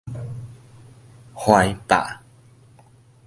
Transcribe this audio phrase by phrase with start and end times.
[1.35, 2.23] 橫霸